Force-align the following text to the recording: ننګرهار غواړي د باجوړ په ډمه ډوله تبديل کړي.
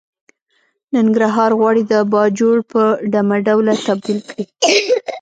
ننګرهار 0.95 1.51
غواړي 1.59 1.83
د 1.91 1.93
باجوړ 2.11 2.57
په 2.71 2.81
ډمه 3.11 3.37
ډوله 3.47 3.73
تبديل 3.87 4.19
کړي. 4.29 4.45